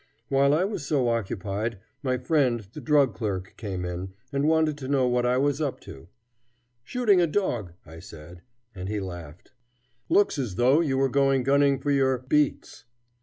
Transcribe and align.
While 0.29 0.51
I 0.55 0.63
was 0.63 0.83
so 0.83 1.09
occupied, 1.09 1.77
my 2.01 2.17
friend 2.17 2.61
the 2.73 2.81
drug 2.81 3.13
clerk 3.13 3.53
came 3.55 3.85
in, 3.85 4.13
and 4.33 4.47
wanted 4.47 4.75
to 4.79 4.87
know 4.87 5.07
what 5.07 5.27
I 5.27 5.37
was 5.37 5.61
up 5.61 5.79
to. 5.81 6.07
Shooting 6.83 7.21
a 7.21 7.27
dog, 7.27 7.73
I 7.85 7.99
said, 7.99 8.41
and 8.73 8.89
he 8.89 8.99
laughed: 8.99 9.51
"Looks 10.09 10.39
as 10.39 10.55
though 10.55 10.79
you 10.81 10.97
were 10.97 11.07
going 11.07 11.43
gunning 11.43 11.77
for 11.79 11.91
your 11.91 12.17
beats." 12.17 12.85